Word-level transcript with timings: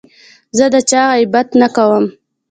زه 0.57 0.65
د 0.73 0.75
چا 0.89 1.01
غیبت 1.13 1.47
نه 1.61 1.67
کوم. 1.75 2.05